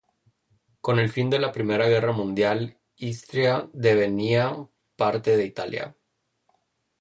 Con 0.81 0.97
el 0.97 1.09
fin 1.11 1.29
de 1.29 1.37
la 1.37 1.51
Primera 1.51 1.87
Guerra 1.87 2.11
Mundial 2.11 2.79
Istria 2.95 3.69
devenía 3.71 4.67
parte 4.95 5.37
de 5.37 5.45
Italia. 5.45 5.95